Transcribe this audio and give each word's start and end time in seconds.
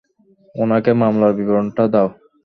উনাকে 0.55 0.91
মামলার 1.01 1.31
বিবরণটা 1.37 1.83
দাও। 1.93 2.07